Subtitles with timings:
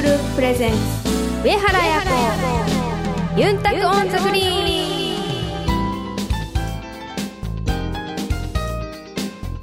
[0.00, 0.78] グループプレゼンツ。
[1.42, 2.02] 上原彩
[3.34, 3.40] 子。
[3.40, 5.26] ユンタク on the Green。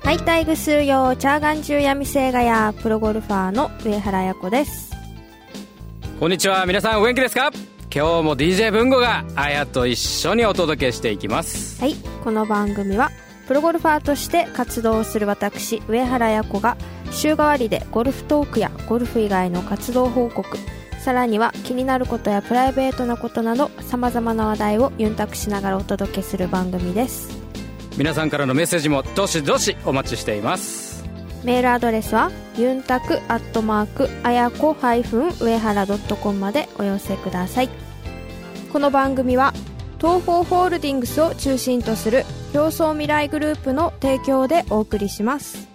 [0.04, 4.92] はいタイグスヨチャーガン中闇星ガヤプロゴルファーの上原彩子です。
[6.20, 6.66] こんにちは。
[6.66, 7.52] 皆さんお元気ですか？
[7.90, 11.80] 今日も DJ 文吾があやと一緒にお届けしていきます。
[11.80, 11.96] はい
[12.26, 13.10] この番組は
[13.48, 16.76] プロゴルファーとして活動する私上原彩子が
[17.16, 20.58] 週替わりでゴルフトークやゴルフ以外の活動報告。
[21.00, 27.30] さらには気になることやプライベートなことなどさまざまな話題をユンタクしながらお届けする番組です。
[27.98, 31.06] 皆さんからのメッセージもどしどしお待ちしています。
[31.44, 37.70] メールアドレスはユンタクアットマークあやこ上原 .com までお寄せください。
[38.74, 39.54] この番組は
[40.00, 45.75] 東方ホールディングスを中心とする競争未来グループの提供でお送りします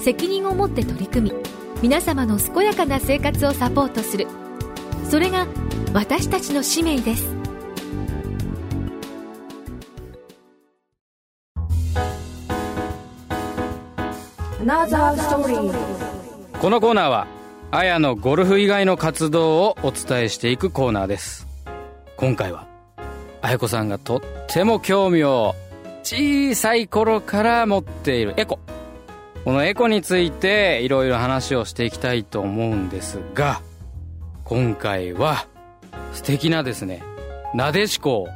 [0.00, 1.36] 責任を持って取り組み
[1.82, 4.26] 皆様の健やかな生活をサポートする。
[5.08, 5.46] それが
[5.92, 7.34] 私たちの使命です。
[16.60, 17.26] このコーナーは
[17.70, 21.46] あやのゴルフ以外の活動をお伝えしていくコーナーです。
[22.16, 22.66] 今回は
[23.42, 25.54] あやこさんがとっても興味を
[26.02, 28.58] 小さい頃から持っているエコ
[29.44, 33.62] このエコについていろいろ話をしていきたいと思うんですが
[34.44, 35.46] 今回は
[36.12, 37.02] 素敵なですね
[37.54, 38.28] なでしこ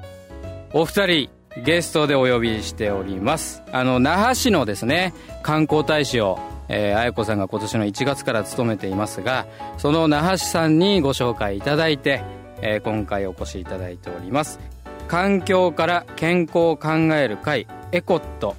[0.73, 1.31] お二人
[1.65, 3.63] ゲストでお呼びしております。
[3.71, 12.25] あの那覇市のですね観光大使をえー、あやこさんが今年の1月から務めていますがその那覇市さんにご紹介いただいて、
[12.63, 14.59] えー、今回お越しいただいております。
[15.07, 18.57] 環境から健康を考える会エコット。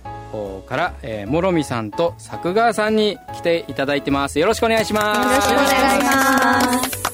[0.68, 4.40] から、えー、諸見さんと作川さんに来ていただいてます。
[4.40, 5.20] よろしくお願いします。
[5.20, 5.66] よろしくお願
[5.98, 7.06] いします。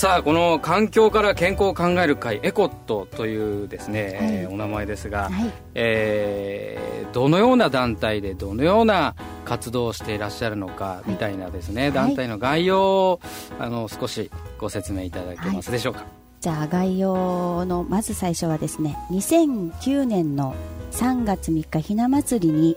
[0.00, 5.32] さあこの環境から健康を考える会エコットというですね、はい、えー、お名前ですが、はい、
[5.74, 13.20] えー、どのような団体でどのような活動をしていらっしゃるのかみたいなですね、はい、団体の概要を
[13.58, 16.06] あの少しご説明いただけますでしょうか、
[16.40, 20.54] じゃあ概要のまず最初はですね2009年の
[20.92, 22.76] 3月3日ひな祭りに、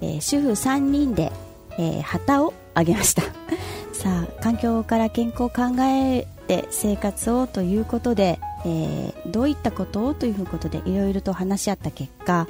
[0.00, 1.30] えー、主婦3人で、
[1.72, 3.22] えー、旗をあげました。
[3.92, 12.48] さあ環境から健康を考えて生活をということで、えー、どういったことをということでいろいろと話し合った結果、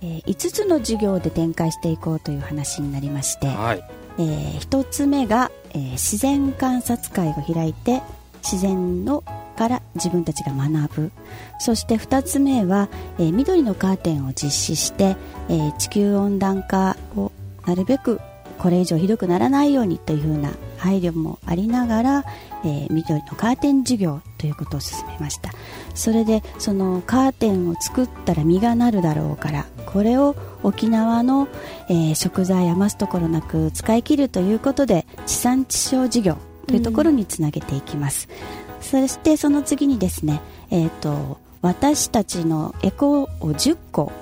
[0.00, 3.84] えー、5つの授業で展開していこうという話になりまして、はい、
[4.18, 8.02] えー、1つ目が、えー、自然観察会を開いて
[8.42, 9.22] 自然の
[9.58, 11.12] から自分たちが学ぶ。
[11.58, 12.88] そして2つ目は、
[13.18, 15.16] えー、緑のカーテンを実施して、
[15.48, 17.32] えー、地球温暖化を
[17.66, 18.20] なるべく
[18.58, 22.24] これ以上ひどくならないようにというふうな配慮もありながら、
[22.64, 25.50] えー、緑のカーテン授業ということを進めました。
[25.94, 31.48] それでそのカーテンを作ったら実がなるだろうからこれを沖縄の、
[31.88, 36.36] えー、食材余すところなく使い切るということで地産地消事業
[36.68, 38.28] というところにつなげていきます、
[38.67, 40.40] うん、そしてその次にですね、
[40.70, 44.12] えーと、私たちのエコを10個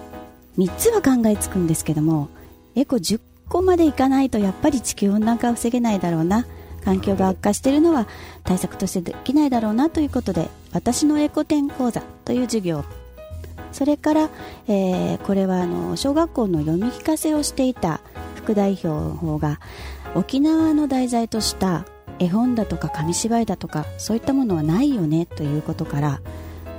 [0.59, 2.29] 3つは考えつくんですけども
[2.75, 6.47] エコ10個までいかないとやっぱり地球温暖化を防げないだろうな
[6.85, 8.07] 環境が悪化しているのは
[8.45, 12.85] 対策としてできないだろうなということで私のエコ展講座という授業。
[13.73, 14.31] それから、
[14.69, 18.01] えー、これはあの小学校の読み聞かせをしていた
[18.37, 19.61] 副代表の方が
[20.15, 21.85] 沖縄の題材とした
[22.19, 26.21] 絵本だとか紙芝居だとかそういったものはないよねということから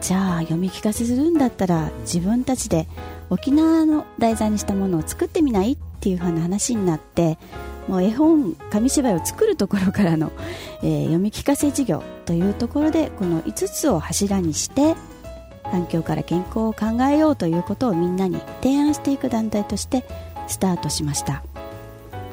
[0.02, 2.88] じゃあ読み聞かせするんだったら自分たちで
[3.30, 7.38] 沖縄の題材にしたものを作ってみないっていうな話になって
[7.88, 10.32] もう絵本紙芝居を作るところからの、
[10.84, 14.96] えー、読み聞かせ授業というところでこの5つを柱にして
[15.64, 20.06] 環境から健康を考えようということをみんなに提案していく団体として
[20.48, 21.44] スタートしました。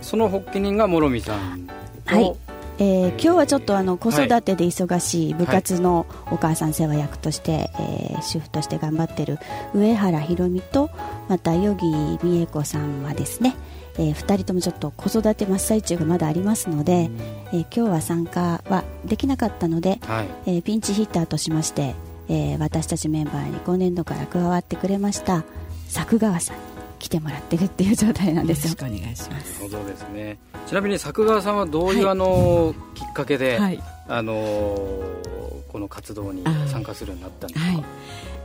[0.02, 1.66] その発起人が諸見さん
[2.04, 2.36] はい
[2.78, 9.38] えー今日はちょっとあの子育てで忙しい部活のお母さん世話役として、えー主婦として頑張ってる
[9.74, 10.88] 上原ひろみと
[11.28, 11.84] また与木
[12.24, 13.54] 美恵子さんはですね、
[13.98, 17.10] え2人ともちょっと子育て真っ最中がまだありますので、
[17.52, 20.28] えー今日は参加はできなかったので、はい。
[20.46, 21.94] えーピンチヒッターとしまして、
[22.28, 25.44] えー私たちメンバーに今年度から加わってくれました
[25.88, 26.56] 作川さん。
[26.56, 26.73] に
[27.04, 28.70] 来てもらってるっていう状態なんですよ。
[28.70, 29.62] よろしくお願いします。
[29.62, 32.12] なるほどですねちなみに作川さんはどういう、はい。
[32.12, 33.82] あのきっかけで、はい。
[34.08, 35.24] あのー
[35.68, 37.84] この活動に参加するようになったんですか、はい。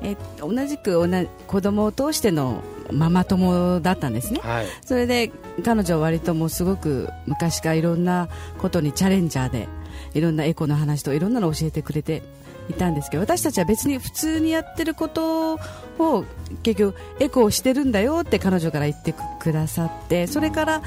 [0.01, 2.61] えー同じく同じ子供を通しての
[2.91, 4.41] ママ友だったんですね。
[4.43, 4.65] はい。
[4.83, 5.31] それで
[5.63, 8.27] 彼女は割ともうすごく昔からいろんな
[8.57, 9.69] ことにチャレンジャーで
[10.13, 12.23] いろんなエコの話といろんなのを教えてくれて
[12.69, 16.25] いたんですけど私たちは別に普通にやってることを
[16.63, 20.81] 結局エコをしてるんだよって彼女から言ってくださってそれから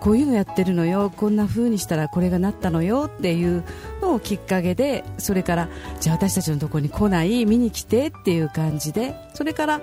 [0.00, 3.64] こういうのやってるのよこんな風にしたらこれがなったのよっていう
[4.00, 5.68] のをきっかけでそれから
[6.00, 7.44] じゃあ私たちのところに来ない？
[7.44, 8.06] 見に来て？
[8.08, 9.80] っていう感じでそれから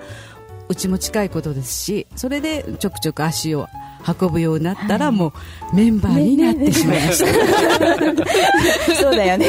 [0.68, 3.68] うちも近いことですしそれでちょくちょく足を
[4.06, 5.32] 運ぶようになったら、も
[5.72, 9.46] うメンバーになってしまいました、 そうだよね。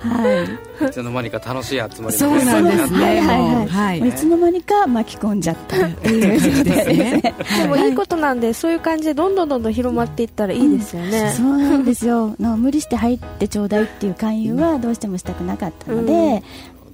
[0.00, 0.86] はい。
[0.86, 3.04] いつの間にか楽しい集まりそうなんですね。
[3.04, 4.08] はいはいはい、い。
[4.08, 7.34] いつの間にか巻き込んじゃったっていうですね。
[7.62, 11.32] でもいいことなんで、そういう感じでどんどんどんどん広まっていったらいいですよね。
[11.36, 12.34] そうなんですよ。
[12.40, 16.42] の無理して入ってちょうだいっていう勧誘はどうしてもしたくなかったので、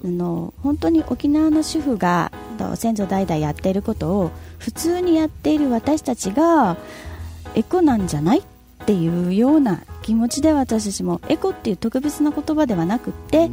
[0.04, 6.76] あの本当に沖縄の主婦がと先祖代々やっていることを普通にやっている私たちが
[7.54, 8.42] エコなんじゃないっ
[8.86, 13.50] ていうような気持ちで私たちもエコっていう特別な言葉ではなくって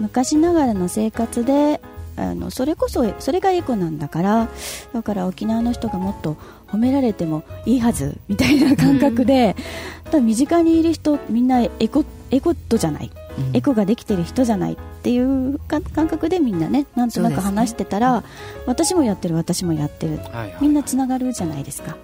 [0.00, 1.80] 昔ながらの生活で
[2.16, 4.48] あのそれこそそれがエコなんだから
[4.92, 6.36] だから沖縄の人がもっと
[6.66, 9.56] 褒められてもいいはずみたいな感覚で、
[10.04, 13.10] ただ身近にいる人みんなエコエコットじゃない、
[13.52, 18.24] エコができてる人じゃないっていうか感覚でみんなねなんとなく話してたら、
[18.66, 20.56] 私もやってる私もやってるはいはい。
[20.60, 21.96] みんなつながるじゃないですか。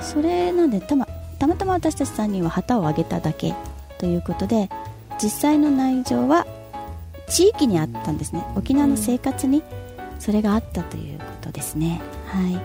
[0.00, 1.06] それなんでたま
[1.38, 3.54] たまたま私たち3人は旗を上げただけ
[3.98, 4.70] ということで
[5.22, 6.46] 実際の内情は
[7.28, 8.44] 地域にあったんですね。
[8.56, 9.62] 沖縄の生活に
[10.18, 12.00] それがあったということですね。
[12.26, 12.60] はい。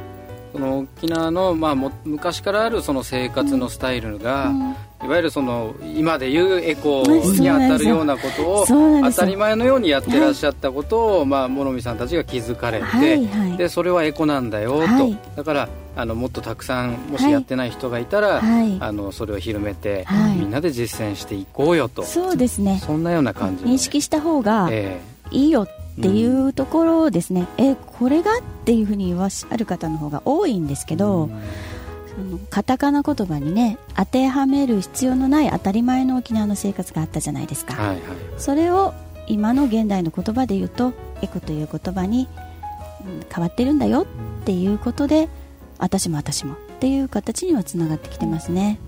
[0.53, 13.57] その沖縄の、まあ、も昔からあるその生活のスタイルが、うんいわゆるその今でいうエコに当たるようなことを当たり前のようにやってらっしゃったことを、まあ、諸見さんたちが気づかれて、はいはい。
[13.57, 15.17] でそれはエコなんだよと、はい。
[15.35, 18.77] だからあのもっとたくさんもしはいやってない人がいたら、はい。
[18.79, 20.37] あのそれを広めて、はい。
[20.37, 22.03] みんなで実践していこうよと。
[22.03, 22.79] そうですね。
[22.83, 25.01] そんなような感じの認識した方がえ
[25.31, 25.67] いいよっ
[26.01, 31.29] ていうところをですね、えこれがっていうふうに言わしある方の方が多いんですけえど、
[32.15, 38.01] そのカタカナ言葉にね当てはめる必要のない当たり前の沖縄の生活があったじゃないですか、はいはい。
[38.37, 38.93] それを
[39.27, 42.27] 今の現代の言葉で言うとエコという言葉に
[43.05, 44.01] うん変わってるんだよ
[44.41, 45.29] っていうことで
[45.77, 48.79] 私も私もっていう形にはつながってきてますね、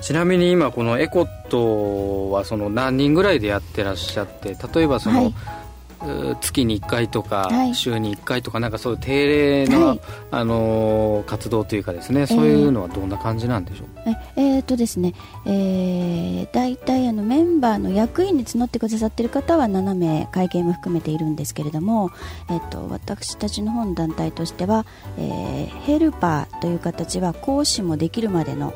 [0.00, 5.28] ちなみに今このエコットはその何人ぐらいでやってらっしゃって例えばその、はい。
[5.28, 5.32] う
[6.40, 7.74] 月に1回とか、はい。
[7.74, 10.00] 週に1回とかなんかそういう定例の、はい。
[10.30, 13.88] あのー活動というかですねそういうのはどんな感じなんでしょう、
[14.36, 15.14] ええーとですね、
[15.46, 22.10] えー、大体あのメンバーの役員に募ってくださっている方は7名会計も含めているんですけれども、
[22.50, 24.86] えー、と私たちの本団体としては、
[25.18, 28.74] えーヘルパーという形は講師もできるまでの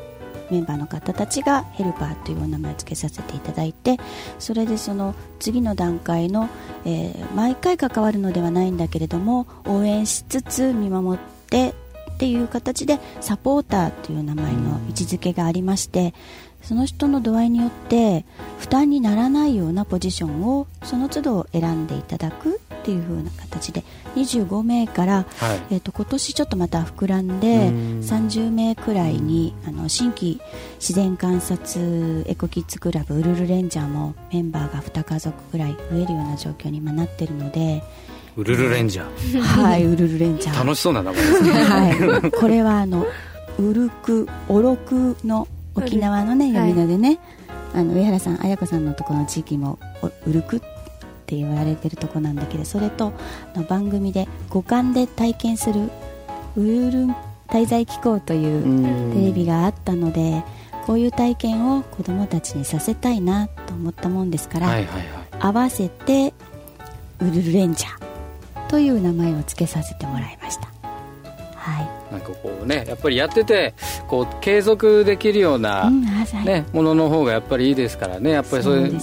[0.51, 3.97] メンバーの方たちがヘルパーというお名前を付けさせていただいて
[4.39, 6.49] それでその次の段階の、
[6.85, 11.73] えー毎回関わるのではないんだけれども応援しつつ見守って
[12.11, 16.13] っていう形でサポーターという名前の位置づけがありまして
[16.61, 18.25] その人の度合いによって
[18.59, 22.59] 負担にならないようなポジションをその都度選んでいただく
[22.89, 23.83] っていう風な形で
[24.15, 25.61] 25名から、はい。
[25.71, 27.99] えー、と今年ちょっとまた膨らんでうん。
[27.99, 30.41] 30名くらいにあの新規
[30.79, 37.83] 自然観察エコキッズクラブウルルレンジャーもメンバーが2家族くらい増えるような状況に今なってるので
[38.35, 39.39] ウルルレンジャー。
[39.39, 40.63] はいウルルレンジャー。
[40.63, 41.51] 楽しそうな名前ですね。
[41.51, 43.05] はい、これはあの
[43.59, 46.69] ウルクオロクの沖縄のねはい。
[46.69, 47.19] 呼び名でね、
[47.73, 50.59] あの上原さん綾子さんのところの地域もおウルクっ
[51.29, 53.13] て言われてるとこなんだけどそれと
[53.67, 55.91] 番組で五感で体験する
[56.57, 57.15] ウルルン
[57.47, 60.43] 滞在機構というテレビがあったので
[60.87, 65.05] こういう体験を子どもたちにさせたいなと思ったもんですから、はいはいはい。
[65.39, 66.33] 合わせて
[67.19, 70.67] ウルルレンジャーという名前を付けさせてもらいました。
[71.55, 71.89] はい。
[72.11, 73.75] なんかこうねやっぱりやってて
[74.07, 75.91] こう継続できるような、
[76.43, 78.31] ね、ものの方がやっぱりいいですからね。
[78.31, 78.99] やっぱりそういう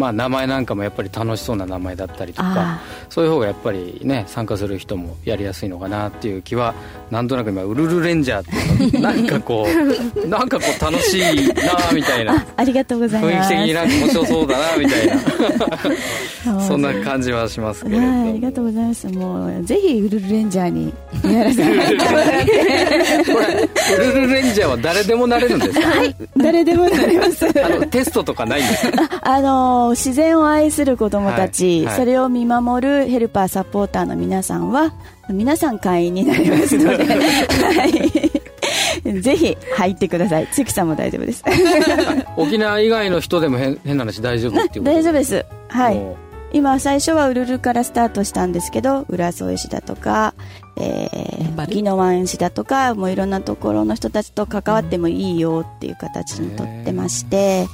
[0.00, 2.80] まあ、名前なんかもやっぱり楽しそうな名前だったりとかあ
[3.10, 6.74] そういう方がやっぱりね参加する人もやりやすいのかなっていう気は
[7.10, 8.44] なんとなく今ウルルレンジャーっ
[8.78, 9.70] ていうのなんかこう
[10.26, 12.34] なんかこう楽しいなみたいな。
[12.34, 13.52] あありがとうございます。
[13.52, 16.56] 雰囲気的になんか面白そうだなみたいな。
[16.58, 19.06] うそんな感じはしますけれどはい、ありがとうございます。
[19.08, 22.52] もうぜひウルルレンジャーにやらせていただいて、
[23.32, 25.86] これウルルレンジャーは誰でもなれるんですか、
[26.36, 27.46] 誰でもなります。
[27.46, 29.20] あのテストとかないんですか？
[29.22, 31.96] あの自然を愛する子どもたち、はいはい。
[31.96, 34.92] それを見守るヘルパーサポーターの皆さんは
[35.28, 37.84] 皆さん会員になりますので、 は
[39.04, 40.48] い、ぜひ入ってください。
[40.52, 41.42] 月さんも大丈夫です。
[42.36, 45.44] 沖縄以外の人でも変変な話大丈夫っていうこと大丈夫です。
[45.68, 45.94] はい。
[45.96, 46.16] も
[46.52, 50.34] 今最初はウルルからスタートしたんですけど浦添市だとか、
[50.76, 51.08] え
[51.56, 57.66] 宜野湾市だとかもういろんなところの人たちと関わってもいいよっていう形にとってまして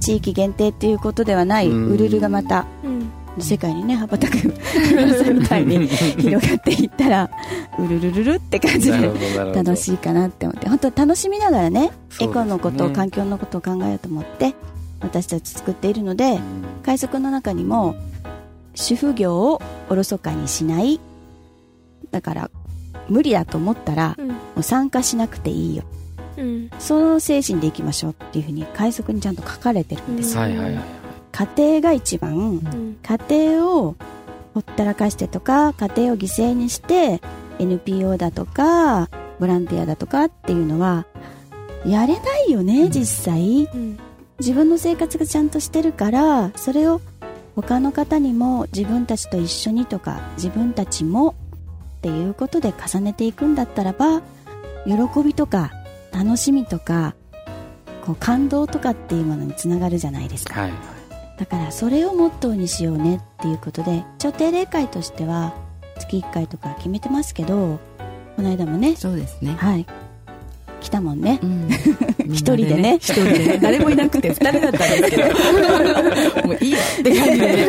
[0.00, 1.92] 地域限定っていうことではないうん。
[1.92, 3.10] ウルルがまたうん。
[3.38, 4.36] 世界にね羽ばたく
[4.92, 7.30] 噂みたいに広がっていったら
[7.78, 9.10] うるるるるって感うじで
[9.54, 11.92] 楽しいかなって思って本当楽しみながらねね。
[12.20, 14.54] エコのこと環境のことを考えようと思って
[15.00, 16.40] 私たち作っているのでうん。
[16.84, 17.94] 快速の中にも
[18.74, 21.00] 主婦業をおろそかにしない。
[22.10, 22.50] だから
[23.08, 24.28] 無理だと思ったらうん。
[24.28, 25.84] もう参加しなくていいよ。
[26.36, 26.70] うん。
[26.78, 30.34] その精神でいきましょうっていうふうに快速にちゃんと書かれてるんです。
[30.34, 30.84] よはいはいはい
[31.32, 32.96] 家庭が一番うん。
[33.02, 33.96] 家庭を
[34.54, 37.22] ほったらかしてとか家庭を犠牲にして
[37.58, 39.08] NPO だとか
[39.40, 41.06] ボランティアだとかっていうのは
[41.86, 43.64] やれないよね、実際。
[43.64, 43.98] うん。
[44.38, 47.00] 自分の生活がちゃんとしてるからそれを
[47.54, 51.34] 他の方にも自分たちと一緒にとか自分たちも
[51.98, 54.22] っていうことで重ねていくんだったらば
[54.86, 55.70] 喜びとか
[56.12, 57.14] 楽しみとか
[58.04, 60.60] こう感動とかっていうものにつながるじゃないですか。
[60.62, 60.72] はい。
[61.38, 65.54] だからそれをモットーにしようねっていうことで一応定例会としては
[65.98, 67.80] 月1回とか決めてますけど
[68.36, 69.84] この間もねそうですね、はい。
[69.84, 70.01] 来
[70.92, 71.40] たもんね。
[71.42, 71.68] うん。
[72.32, 72.98] 一人でね。
[73.00, 73.58] 一人でね。
[73.60, 76.46] 誰もいなくて二人だったんですけど。
[76.46, 77.46] もういいやって感じで。
[77.46, 77.68] ね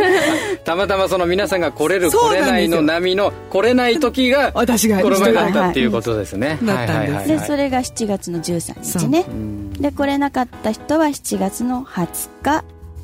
[0.63, 6.75] たまたまその皆さんが来れる来れないの波の来れない時が私がこの場だったっていうことですね、はい。
[6.75, 7.27] はいはいはいはい。
[7.27, 9.25] でそれが7月の13日ね。
[9.27, 9.31] う。
[9.31, 12.63] んで来れなかった人は7月の20日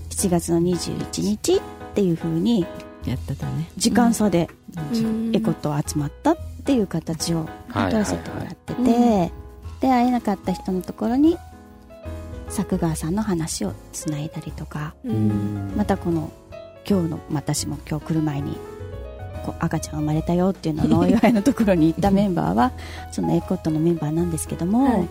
[0.10, 1.62] 7月の21日っ
[1.96, 2.66] ていう風に
[3.06, 3.70] やってたね。
[3.78, 4.50] 時間差で
[4.94, 5.32] うん。
[5.34, 9.32] エコと集まったっていう形をはい取らせてもらってて、はい
[9.82, 11.38] で会えなかった人のところに
[12.50, 15.74] 作川さんの話をつないだりとかううん。
[15.74, 16.32] んまたこの
[16.90, 18.58] 今日の私も今日来る前に
[19.46, 22.72] こう赤ちゃん生まれたよっていうののお祝いのところに行ったメンバーは
[23.12, 24.94] そのエコットのメンバーなんですけども、はい。
[25.02, 25.08] 今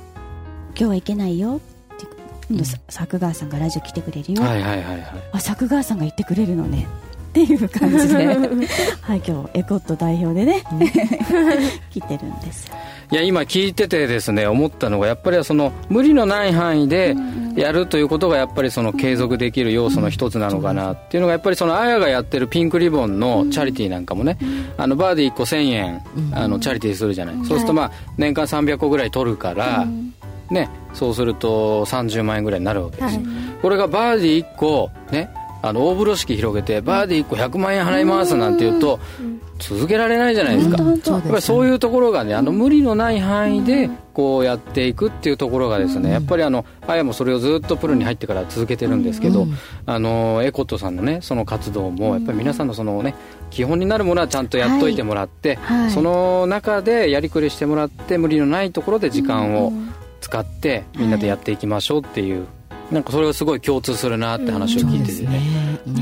[0.76, 2.06] 日は行けないよって
[2.50, 5.04] 今度さ作川さんがラジオ来てくれるよ、はいはいはいはい。
[5.32, 6.86] あ作川さんが言ってくれるのね
[7.28, 8.26] っていう感じで。
[9.00, 10.62] はい今日エコット代表でね。
[11.90, 12.70] 来てるんです。
[13.10, 17.16] いや今聞いててですね思ったのがやっぱりその無理のない範囲で
[17.56, 24.36] やるということがやっぱりその継続できる要素の一つなのかなっていうのがやっぱりそのあやがやってるピンクリボンのチャリティーなんかもね。
[24.76, 27.34] あのバーで1個1000円あのチャリティーするじゃない。
[27.44, 29.86] そうするとまあ年間300個ぐらい取るから
[30.50, 33.22] ねそうすると30万円ぐらいになるわけですよ。
[33.62, 35.30] これがバーディー1個ね
[35.62, 39.00] あの大風呂敷広げてバーディー1個100万円払いますなんて言うと
[39.58, 40.82] 続けられないじゃないですか。
[40.82, 49.46] やっぱりそういうところがねあの無理のない範囲でこうやっていくっていうところがですねやっぱりあのあやもそれをずっとプロに入ってから続けてるんですけど、
[49.84, 53.14] あのエコットさんのねその活動もやっぱり皆さんのそのね
[53.50, 55.90] 基本になるものはちゃんとやっといてもらって、はい。
[55.90, 59.72] その中でやりくりしてもらって無理のないところで時間を
[60.20, 62.46] 使ってみんなでやっていきましょうっていう、
[62.90, 65.40] なんかそれがすごい共通するなって話を聞いててね、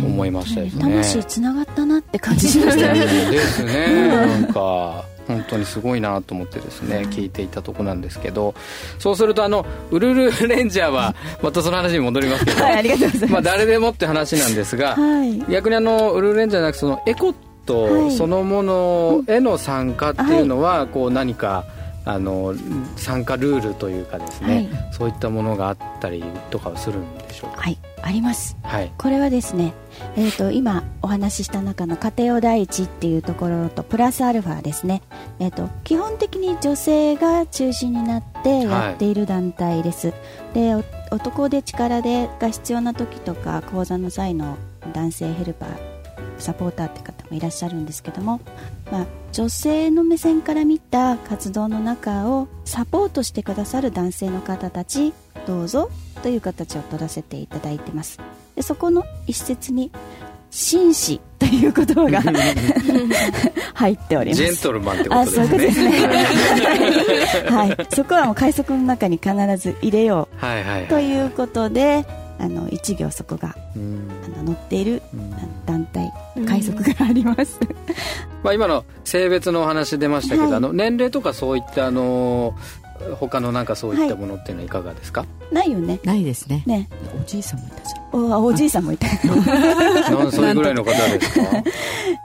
[0.05, 0.83] 思いましたですね。
[0.83, 4.09] 魂つながったなって感じしましたねうんですね。
[4.09, 8.55] なんか本当にすごいなと思ってですね聞いていたとこなんですけど。
[9.00, 15.38] そうするとあのウルルレンジャーはまたその話に戻りますけど、はいありがとうございまあます、誰でもって話なんですが、はい。
[15.50, 17.33] 逆にあのウルルレンジャーじゃなくてそのエコッ
[17.66, 21.64] トそのものへの参加っていうのはこう何か
[22.07, 22.55] あの
[22.97, 27.63] 参加ルールというかですね、そういったものがあったりとかはするんでしょうか？
[27.63, 28.57] はいあります。
[28.63, 28.93] はい。
[28.97, 29.75] これはですね、
[30.15, 35.03] えー、と今お話しした中の家庭を第一っていうところとプラスアルファですね、
[35.41, 40.13] えー、と基本的に女性が中心になってやっている団体です、
[40.55, 44.57] でお男で力でが必要な時とか講座の際の
[44.93, 45.86] 男性ヘルパー
[46.38, 48.40] サポーターって方もいらっしゃるんですけども、
[48.90, 55.12] まあ、女性の目線から見た活動の中をサポートしてくださる男性の方たち
[55.47, 55.90] どうぞ
[56.23, 58.19] という形を取らせていただいてます。
[58.55, 59.90] でそこの一節に
[60.50, 62.23] 紳士という言葉が
[63.75, 64.43] 入っております。
[64.43, 65.45] ジェントルマンってことですね。
[65.45, 65.73] あそういうことで
[67.26, 67.50] すね。
[67.57, 67.87] はい。
[67.95, 72.07] そこはもう快速の中に必ず入れよはいはいうということで
[72.38, 74.09] あの一行そこがうん。
[74.38, 75.02] あの載っている
[75.66, 76.12] 団体
[76.45, 77.59] 快速があります、
[78.43, 80.55] まあ、今の性別のお話出ましたけど、はい。
[80.55, 82.55] あの年齢とかそういったあの
[83.21, 86.00] 他のなんかそういったものっていうのはいかがですか、ないよね。
[86.02, 86.62] ないですね。
[86.66, 86.88] ね。
[87.21, 88.31] おじいさんもいたじゃん。
[88.31, 89.07] おあおじいさんもいた。
[90.16, 91.47] なんそれぐらいの方ですか？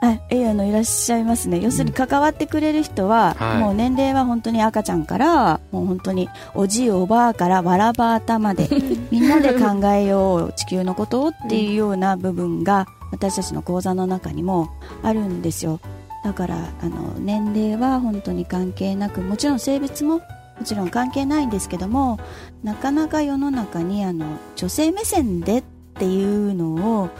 [0.00, 1.60] あええあのいらっしゃいますね。
[1.60, 3.58] 要するに関わってくれる人は、はい。
[3.58, 8.68] もう年齢は本当に赤ちゃんからもう本当におじいおばあからわらばあまで
[9.12, 14.70] みんなで考えよう地球のことをっていうような部分が私たちの講座の中にも
[15.02, 15.78] あるんですよ。
[16.24, 20.22] だからあの年齢は本当に関係なくもちろん性別もも
[20.64, 22.20] ちろん関係ないんですけども
[22.62, 25.62] なかなか世の中にあの女性目線でっ
[25.94, 27.10] ていうのを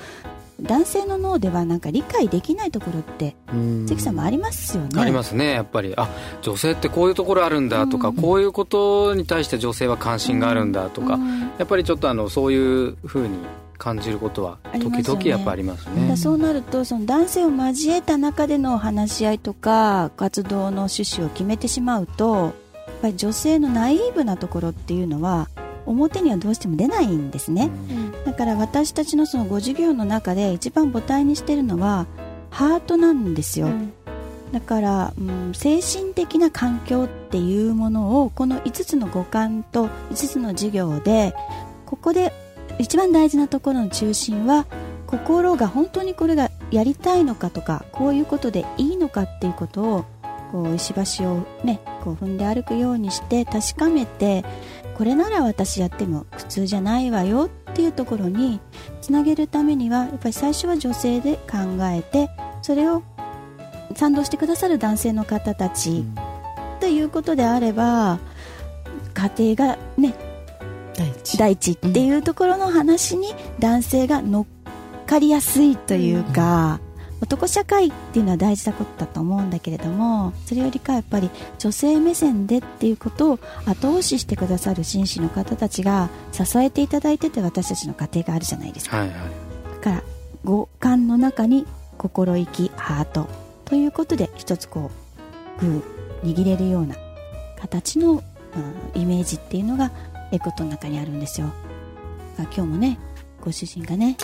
[0.61, 3.87] 男性の脳ではなんか理解できないところってうん。
[3.87, 5.01] 関さんもありますよね。
[5.01, 5.93] ありますねやっぱり。
[5.97, 6.09] あ
[6.41, 8.17] 女性ってこういうところあるんだとか、うん。
[8.17, 11.41] こういうことに対して女性は関心があるんだとか、うん。
[11.59, 13.39] やっぱりちょっとあのそういうふうに
[13.83, 15.25] 感じることはあり時ますよね。
[15.25, 15.97] 々やっぱありますね。
[15.97, 22.53] だからそうなるとその男性を交えた中での話し合いとか活動の趣旨を決めてしまうとやっ
[23.03, 25.49] ぱり女性のナイーブなところっていうのは
[25.85, 27.71] 表にはどうしても出ないんですね、
[28.25, 32.07] だから私たちのそのご授業の中で一番母体にしてるのは
[32.51, 33.69] ハートなんですよ、
[34.53, 41.35] だから、うん、精神的な環境っていうものをこの5つの五感と5つの授業で
[41.85, 42.33] ここで
[42.83, 44.67] 一番大事なところの中心は
[45.07, 50.05] 心が本当にこれがやりたいのかとかこういうことでいいのかっていうことを
[50.51, 54.45] こう石橋をねこう踏んで歩くようにして確かめて
[54.97, 58.61] これなら私やっても苦痛じゃないわよっていうところに
[59.01, 62.31] つなげるためにはやっぱり最初は女性で考えて
[62.63, 63.03] それを
[63.95, 66.05] 賛同してくださる男性の方たち
[66.81, 68.19] ということであれば
[69.15, 70.32] 家庭がね
[71.03, 71.39] 第一。
[71.39, 76.81] 第一っていうところの話に男性が乗っかりやすいというか、
[77.21, 88.97] 男社会っていうのは大事なことだと思うんだけれどもそれよりかやっぱり女性目線でっていうことを後押ししてくださる紳士の方たちが支えていただいてて私たちの家庭があるじゃないですか。
[88.99, 89.17] はいはい。
[89.19, 89.21] だ
[89.83, 90.03] から
[90.43, 91.65] 五感の中に
[91.97, 93.29] 心意気ハート
[93.67, 94.91] ということで一つこ
[95.61, 96.97] うグー握れるような
[97.61, 98.23] 形の、うん
[98.95, 99.91] イメージっていうのが
[100.33, 101.53] エコットの中にあるんですよ。
[102.39, 102.99] 今日もね
[103.41, 104.17] ご主人がね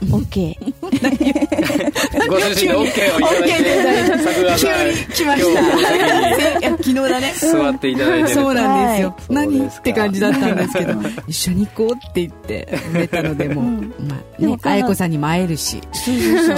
[0.00, 3.62] OK ご主人の OK をいただい
[4.10, 6.60] て作画急に来ました。
[6.60, 7.32] 昨日だね。
[7.34, 8.34] 座っていただいてる。
[8.34, 9.66] そうなんですよ、はい何？
[9.66, 10.94] って感じだったんですけど。
[11.28, 13.94] 一緒に行こうって言って売れたのでもう、うん。
[14.08, 16.10] まあねでもこの愛子さんにも会えるしち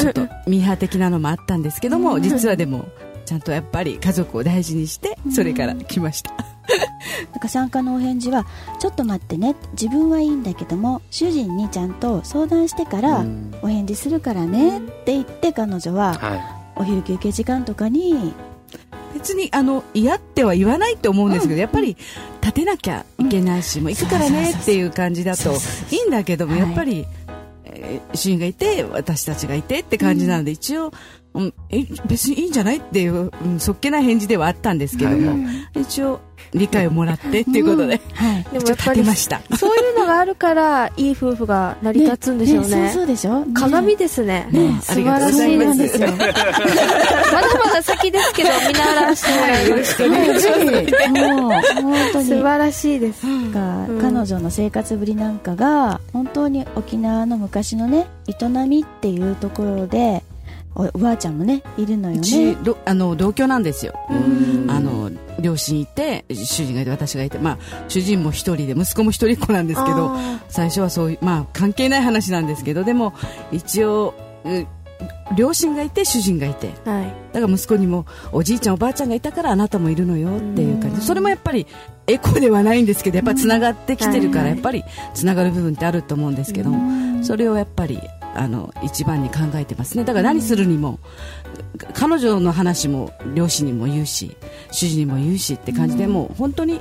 [0.06, 2.86] ょっとミーハー的なのもあったんですけども、実はでも
[3.26, 6.30] ちゃんとやっぱり家族を大事にしてそれから来ました、
[7.32, 8.46] なんか参加のお返事は
[8.78, 13.54] ちょっと待ってね自分はいいんだけども主人にちゃんと相談してからうん。
[13.62, 18.34] お返事するからねって言って彼女ははお昼休憩時間とかに
[19.14, 21.96] 別にあの嫌っては言わないと思うんですけど、やっぱり
[22.42, 25.52] 立てなきゃいけないし、もう行くからねっていう感じだと
[25.92, 26.60] いいんだけども、はい。
[26.62, 27.06] やっぱり、
[27.64, 30.92] えー主人がいて私たちがいてって感じなので、一応、
[31.34, 36.20] うん、え別にいいんじゃないっていう、うん、そっけない返事ではあったんですけども、はい一応
[36.52, 38.46] 理解をもらってっていうことで、はい。
[38.52, 39.40] でもやっぱりてました。
[39.56, 42.90] そういうのがあるからいい夫婦が成り立つんでしょうね。
[42.92, 43.44] そうそうでしょ？
[43.54, 44.46] 鏡ですね。
[44.50, 45.04] ね素晴らしい。
[45.04, 46.08] ありがとうございますですよ。
[46.12, 46.26] まだ
[47.66, 50.02] まだ先ですけど見習わせてもらいます。
[50.02, 52.24] はいもう本当に。
[52.28, 53.26] 素晴らしいです。
[54.00, 60.22] 彼女の生活ぶりなんかが本当に沖縄の昔のね営みっていうところで
[60.74, 62.56] おおばあちゃんもねいるのよね。
[62.62, 63.94] どあの同居なんですよ。
[64.10, 64.14] い
[64.70, 64.90] あの
[65.44, 73.12] 両親いて主人がいて私がいて、まあ、主人も一人で息子も一人っ子なんですけどあ最初はそういう、まあ、関係ない話なんですけどでも
[73.52, 74.66] 一応う
[75.36, 76.68] 両親がいて主人がいて。
[76.68, 77.12] ーはい。
[77.32, 81.00] だから息子にもおじいちゃんおばあちゃんがいたからあなたもいるのよっていう感じ。
[81.00, 81.66] それもやっぱり
[82.06, 86.70] エコではないんですけどやっぱつながってきてるからうんやっぱりつながる部分ってあると思うんですけど
[87.22, 87.98] それをやっぱり
[88.34, 90.04] あの一番に考えてますね。
[90.04, 90.98] だから何するにも
[91.94, 94.36] 彼女の話も両親にも言うし
[94.70, 96.80] 主人にも言うしって感じでもう本当に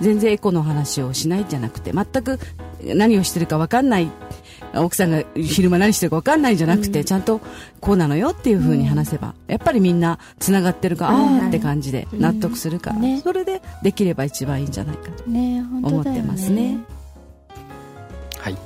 [0.00, 2.38] 全然エコの話をしないんじゃなくて全く
[2.84, 4.10] 何をしてるか分かんない
[4.74, 7.40] 奥さんが昼間何してるか分かんないんじゃなくて、ちゃんと
[7.80, 16.78] こうなのよっていうふうに話せば、やっぱりみんなつながってるから、ああって感じで納得するから、ね、それでできれば一番いいんじゃないかと思ってますね。
[18.38, 18.56] はい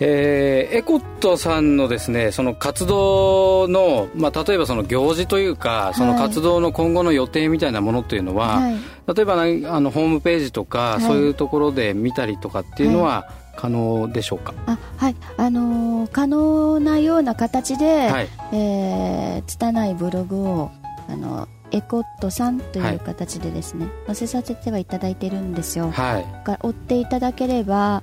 [0.00, 8.76] えー、エコットさんのですねその活動の、まあ、例えばその行事というか、その活動の今後の予定みたいなものっていうのは、はい、
[9.14, 15.16] 例えばあのホームページとか、はい、そういうところで見たりとかっていうのは、可能でしょうか、あはい。
[15.36, 20.70] あのー、可能なような形で、はい、えー、拙いブログを
[21.08, 26.26] あのエコットさんという形でですね、はい、載せさせてはいただいてるんですよ、はい、
[26.62, 28.02] 追っていただければ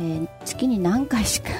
[0.00, 1.50] えー、月に何回しか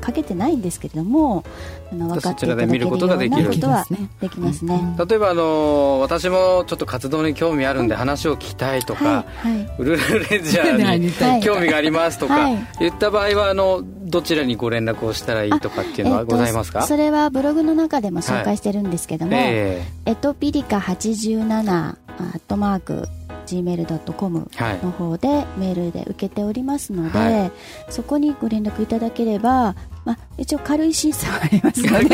[0.00, 1.44] かけてないんですけれども
[1.92, 11.12] あの分かっていただけるようなことはできますね、例えばあの私もちょっと活動に興味あるんで話を聞きたいとか、はいはい、ウルルレンジャーに
[11.42, 23.08] 興味がありますとか、はい、言った場合はあのどちらにご連絡をしたらいいとかっていうのはございますか、えー、それはブログの中でも紹介してるんですけども、えー、エトピリカ87アットマーク
[23.48, 24.50] gmail.com
[24.82, 27.52] の方でメールで受けておりますので、はい、
[27.88, 32.08] そこにご連絡いただければ、まあ、一応軽い審査はあります ので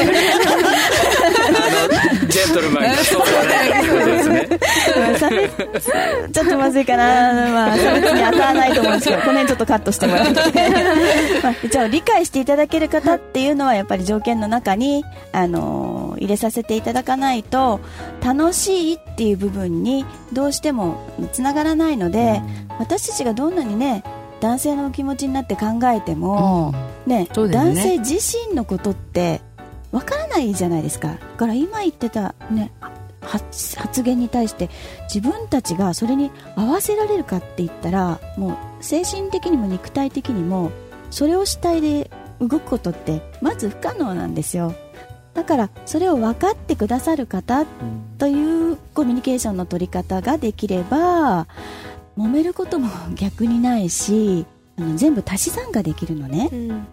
[2.29, 3.25] ジェントルマンがそう
[4.05, 4.49] ですね。
[6.33, 7.05] ちょっとまずいかな、
[7.53, 10.33] まあ、差別に当たらないと思うんですけどこの辺ちょっとカットしてもらって、
[11.42, 17.81] まあ、一応理解していただける方っていうのはやっぱり条件の中に、あのー、入れさせていただかないと
[18.23, 22.42] 楽しいっていう部分にどうしてもつながらないので、
[22.79, 24.03] 私たちがどんなにね
[24.44, 26.74] 男性の気持ちになって考えても、
[27.07, 29.40] うん、ね、ね、男性自身のことって
[29.90, 31.09] わからないじゃないですか。
[31.09, 32.70] だから今言ってた、ね、
[33.22, 34.68] 発言に対して
[35.12, 40.72] 自分たちがそれに合わせられるかって言ったらもう精神的にも肉体的にも
[41.11, 44.74] それを主体で動くことってまず不可能なんですよ。
[45.33, 47.64] だからそれを分かってくださる方
[48.18, 51.46] というコミュニケーションの取り方ができれば
[52.16, 54.46] 揉めることも逆にないし
[54.79, 56.87] あの全部足し算ができるのね、うん、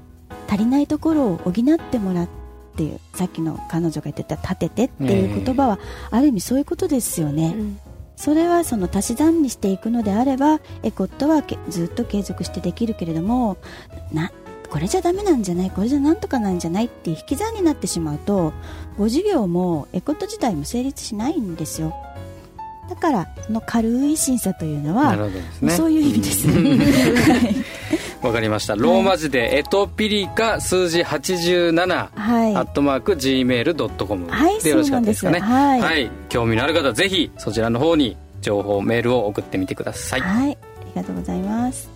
[0.47, 1.53] 足りないところを補っ
[1.91, 2.27] てもらっ
[2.75, 5.79] ていうさっきの彼女が言ってた立ててっていう言葉は、
[6.10, 7.79] ある意味そういうことですよね、うん、
[8.15, 13.57] それはその足し算にしていくのであればエコットはずっと継続してできるけれども
[14.13, 14.31] な
[14.69, 18.53] これじゃダメなんじゃないこれじゃなんとかなんじゃないって引き算になってしまうと
[18.97, 21.93] ご授業もエコット自体も成立しないんですよ
[22.91, 25.15] だからその軽い審査というのは、
[25.62, 27.56] ね、そういう意味ですね。
[28.21, 28.75] わかりました。
[28.75, 34.27] ローマ字で、エトピリカ数字87、はい、アットマーク gmail.com
[34.62, 35.39] でよろしかったですかね。
[35.39, 36.12] はい、はい。
[36.27, 40.19] 興味のある方、ぜひそちらの方に情報、メールを送ってみてください。
[40.19, 40.51] はい。
[40.51, 41.89] ありがとうございます。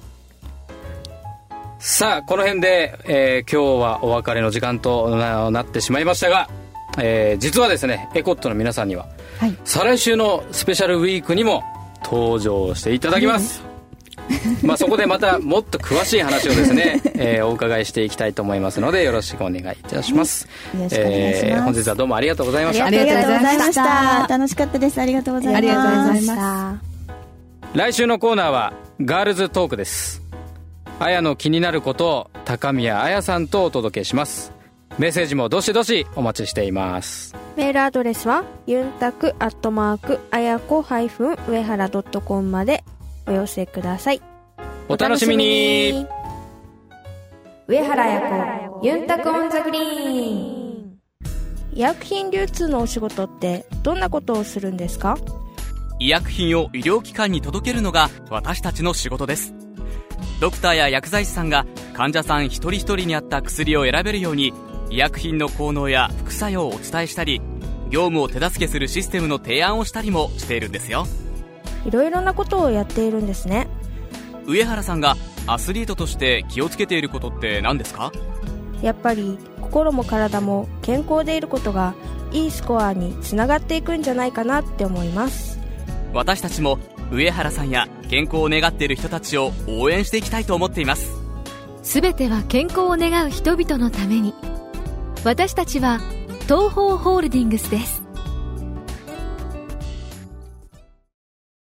[1.79, 5.09] さあ、この辺で、えー、今日はお別れの時間と
[5.51, 6.49] なってしまいましたが、
[6.97, 9.07] えー、実はですね、エコットの皆さんには、
[9.39, 11.63] はい、再来週のスペシャルウィークにも
[12.03, 13.63] 登場していただきます、
[14.63, 22.85] まあそこでまたもっと詳しい話をですね、 えー、お伺いしていきたいと思いますのでよろしくお願いいたします、はい、えー、本日はどうもありがとうございました。
[22.85, 24.27] ありがとうございました。
[24.27, 25.01] 楽しかったです。
[25.01, 25.57] ありがとうございます。
[25.57, 26.95] ありがとうございます。
[27.73, 30.25] 来週のコーナーはガールズトークです。
[30.97, 34.54] あやの気になることを高宮あやさんとお届けします
[34.97, 37.35] メッセージもどしどしお待ちしています。
[37.57, 42.83] メールアドレスはユンタクアットマークあやこ上原ドットコムまで
[43.27, 44.21] お寄せください。
[44.87, 46.07] お楽しみに。
[47.67, 50.99] 上原彩子ユンタク on the Green。
[51.73, 55.17] 医薬品流通のお仕事ってどんなことをするんですか？
[55.99, 59.53] 医薬品を医療機関に届けるのが私たちの仕事です。
[60.39, 64.53] ドクターや薬剤師さんが患者さん一人一人に合った薬を選べるように
[64.89, 67.41] 医薬品の効能や副作用をお伝えしたり
[67.89, 71.05] 業務を手助けするシステムの提案をしたりもしているんですよ。
[71.85, 73.67] いろいろなことをやっているんですね。
[74.45, 75.15] 上原さんが
[75.47, 78.11] アスリートとして気をつけていることって何ですか？
[78.81, 81.93] やっぱり心も体も健康でいることが
[82.31, 85.59] いいスコアにつながっていくんじゃないかなって思います。
[86.13, 86.79] 私たちも
[87.11, 91.11] 上原さんや健康を願っている人たちを応援していきたいと思っています。
[91.83, 94.33] 全ては健康を願う人々のために
[95.25, 95.99] 私たちは
[96.43, 98.03] 東方ホールディングスです。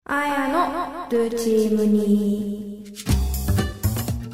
[0.03, 2.83] あやのルチームに。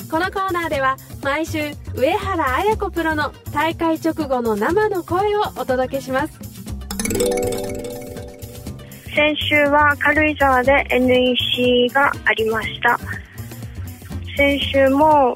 [0.09, 1.59] このコーナーでは毎週
[1.93, 6.33] 上原綾子プロの大会直後の生の声をお届けします。
[9.13, 12.99] 先週は軽井沢で NEC がありました。
[14.35, 15.35] 先週も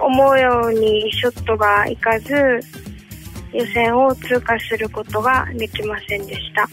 [0.00, 2.60] 思うようにショットがいかず
[3.52, 6.68] 予選を通過することができませんでした。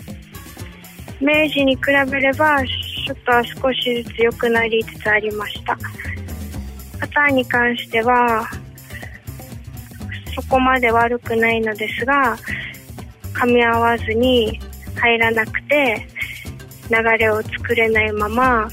[1.19, 5.77] 明治に比べればショットは少しずつ良くなりつつありました。
[6.99, 8.47] パターンに関しては
[10.35, 12.37] そこまで悪くないのですが
[13.33, 14.59] 噛み合わずに
[14.95, 16.07] 入らなくて
[16.89, 18.69] 流れを作れないまま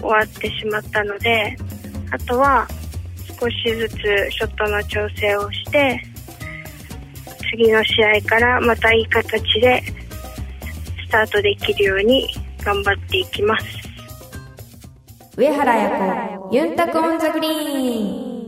[0.00, 1.56] 終わってしまったので
[2.10, 2.68] あとは
[3.42, 3.96] 少しずつ
[4.30, 6.00] ショットの調整をして
[7.50, 9.82] 次の試合からまたいい形で
[11.08, 13.66] スタートできるように頑張っていきます。
[15.36, 18.46] 上原彩子ユンタク on the Green。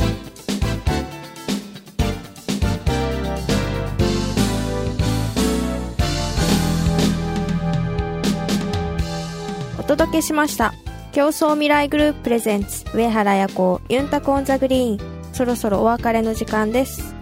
[9.76, 10.72] お届けしました。
[11.14, 15.14] 共創未来グループプレゼンツ上原彩子ユンタク on the Green。
[15.32, 17.14] そろそろお別れの時間です。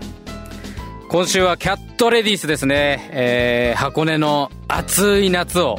[1.10, 5.76] 今週は CAT レディースですね、えー、箱根の暑い夏を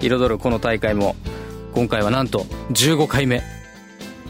[0.00, 1.16] 彩るこの大会も
[1.74, 3.42] 今回はなんと15回目。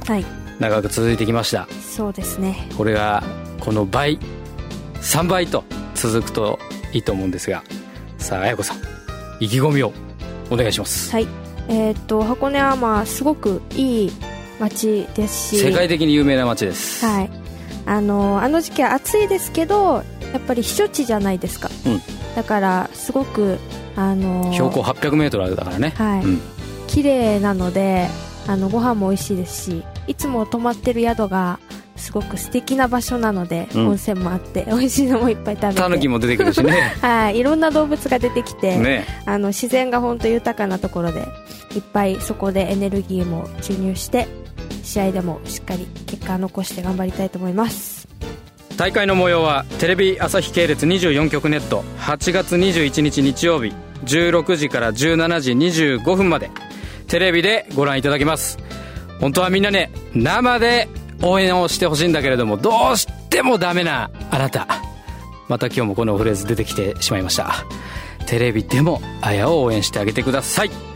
[0.07, 0.25] はい。
[0.59, 1.69] 長く続いてきました。
[1.83, 2.67] そうですね。
[2.79, 3.23] これが
[3.61, 4.19] この倍
[5.03, 5.63] 3倍と
[5.95, 6.59] 続くと
[6.95, 7.63] いいと思うんですが
[8.17, 8.79] さあ綾子さん
[9.41, 9.93] 意気込みを
[10.51, 11.13] お願いします。
[11.13, 14.13] はいえーっと箱根はまあすごくいい
[14.61, 15.59] 街ですし。
[15.59, 17.31] 世界的に有名な街です、はい。
[17.87, 20.03] あのあの時期は暑いですけど
[20.33, 22.01] やっぱり避暑地じゃないですか、うん。
[22.35, 23.59] だからすごく
[23.97, 26.25] あの標高 800m あるだからね、はい。
[26.25, 26.41] うん、
[26.87, 28.09] 綺麗なので
[28.47, 31.59] あのご飯も美味しいですしいつも泊まってる宿が
[31.97, 33.89] すごく素敵な場所なので、うん。
[33.89, 35.81] 温泉もあって 美味しいのもいっぱい食べて。
[35.81, 36.95] タヌキも出てくるしね。
[37.01, 37.39] はい。
[37.39, 39.07] いろんな動物が出てきて、ね。
[39.25, 41.27] あの自然が本当豊かなところで
[41.77, 44.27] いっぱいそこでエネルギーも注入して
[44.83, 48.09] 試合でもしっかり結果残して頑張りたいと思います。
[48.77, 53.73] 大会の模様はテレビ朝日系列24局ネット8月21日日曜日
[54.05, 56.51] 16時から17時25分まで
[57.09, 58.59] テレビでご覧いただけます。
[59.21, 60.89] 本当はみんなね生で
[61.23, 64.67] 応援をしてほしいんだけれどもどうしてもダメなあなた。
[65.49, 67.65] また今日もこのフレーズ出てきてしまいました。
[68.27, 70.96] テレビでもあやを応援してあげてください。